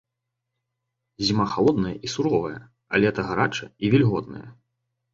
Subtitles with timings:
[1.25, 2.57] Зіма халодная і суровая,
[2.91, 4.47] а лета гарачае і вільготнае.